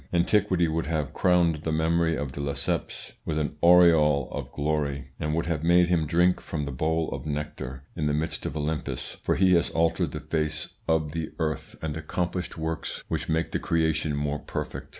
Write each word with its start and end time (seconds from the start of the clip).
Antiquity 0.11 0.67
would 0.67 0.87
have 0.87 1.13
crowned 1.13 1.57
the 1.57 1.71
memory 1.71 2.15
of 2.17 2.31
de 2.31 2.41
Lesseps 2.41 3.11
with 3.23 3.37
an 3.37 3.55
aureole 3.61 4.27
of 4.31 4.51
glory, 4.51 5.11
and 5.19 5.35
would 5.35 5.45
have 5.45 5.61
made 5.63 5.89
him 5.89 6.07
drink 6.07 6.41
from 6.41 6.65
the 6.65 6.71
bowl 6.71 7.07
of 7.13 7.27
nectar 7.27 7.83
in 7.95 8.07
the 8.07 8.13
midst 8.13 8.47
of 8.47 8.57
Olympus, 8.57 9.17
for 9.21 9.35
he 9.35 9.53
has 9.53 9.69
altered 9.69 10.11
the 10.11 10.19
face 10.19 10.69
of 10.87 11.11
the 11.11 11.29
earth 11.37 11.75
and 11.83 11.95
accomplished 11.95 12.57
works 12.57 13.03
which 13.09 13.29
make 13.29 13.51
the 13.51 13.59
creation 13.59 14.15
more 14.15 14.39
perfect. 14.39 14.89